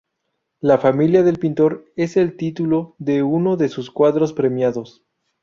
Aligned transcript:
La 0.61 0.79
familia 0.79 1.21
del 1.21 1.37
pintor 1.37 1.85
es 1.95 2.17
el 2.17 2.35
título 2.35 2.95
de 2.97 3.21
uno 3.21 3.55
de 3.55 3.69
sus 3.69 3.91
cuadros 3.91 4.33
premiados. 4.33 5.03